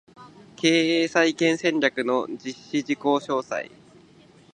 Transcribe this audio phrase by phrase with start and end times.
[0.55, 3.69] 経営再建戦略の実施事項詳細